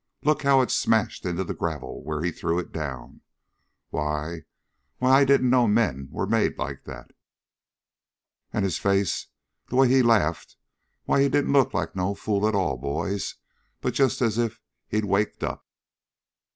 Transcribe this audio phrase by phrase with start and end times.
[0.23, 3.21] "Look how it smashed into the gravel where he threw it down!
[3.91, 4.45] Why
[4.97, 7.11] why I didn't know men was made like that.
[8.51, 9.27] And his face
[9.67, 10.57] the way he laughed
[11.03, 13.35] why he didn't look like no fool at all, boys.
[13.79, 15.67] But just as if he'd waked up!"